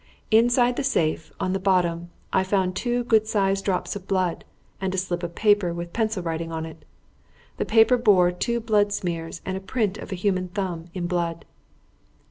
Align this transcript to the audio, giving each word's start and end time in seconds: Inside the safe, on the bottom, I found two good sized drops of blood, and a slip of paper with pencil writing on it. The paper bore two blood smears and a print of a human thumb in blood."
Inside 0.31 0.77
the 0.77 0.83
safe, 0.83 1.31
on 1.39 1.53
the 1.53 1.59
bottom, 1.59 2.09
I 2.33 2.43
found 2.43 2.75
two 2.75 3.03
good 3.03 3.27
sized 3.27 3.65
drops 3.65 3.95
of 3.95 4.07
blood, 4.07 4.43
and 4.81 4.95
a 4.95 4.97
slip 4.97 5.21
of 5.21 5.35
paper 5.35 5.75
with 5.75 5.93
pencil 5.93 6.23
writing 6.23 6.51
on 6.51 6.65
it. 6.65 6.85
The 7.57 7.65
paper 7.65 7.97
bore 7.97 8.31
two 8.31 8.59
blood 8.61 8.91
smears 8.91 9.41
and 9.45 9.55
a 9.55 9.59
print 9.61 9.99
of 9.99 10.11
a 10.11 10.15
human 10.15 10.47
thumb 10.47 10.87
in 10.95 11.05
blood." 11.05 11.45